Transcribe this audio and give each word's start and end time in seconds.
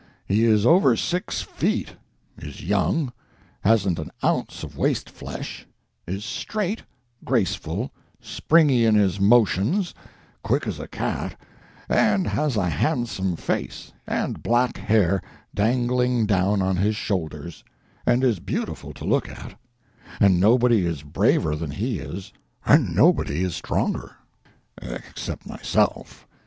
He 0.25 0.45
is 0.45 0.65
over 0.65 0.95
six 0.95 1.43
feet, 1.43 1.95
is 2.35 2.63
young, 2.65 3.13
hasn't 3.63 3.99
an 3.99 4.09
ounce 4.23 4.63
of 4.63 4.75
waste 4.75 5.11
flesh, 5.11 5.67
is 6.07 6.25
straight, 6.25 6.81
graceful, 7.23 7.91
springy 8.19 8.83
in 8.85 8.95
his 8.95 9.19
motions, 9.19 9.93
quick 10.41 10.65
as 10.65 10.79
a 10.79 10.87
cat, 10.87 11.39
and 11.87 12.25
has 12.25 12.55
a 12.57 12.67
handsome 12.67 13.35
face, 13.35 13.91
and 14.07 14.41
black 14.41 14.75
hair 14.75 15.21
dangling 15.53 16.25
down 16.25 16.63
on 16.63 16.77
his 16.77 16.95
shoulders, 16.95 17.63
and 18.03 18.23
is 18.23 18.39
beautiful 18.39 18.93
to 18.95 19.05
look 19.05 19.29
at; 19.29 19.53
and 20.19 20.39
nobody 20.39 20.83
is 20.83 21.03
braver 21.03 21.55
than 21.55 21.69
he 21.69 21.99
is, 21.99 22.33
and 22.65 22.95
nobody 22.95 23.43
is 23.43 23.53
stronger, 23.53 24.15
except 24.81 25.45
myself. 25.45 26.25